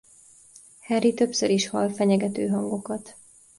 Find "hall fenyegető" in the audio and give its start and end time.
1.67-2.47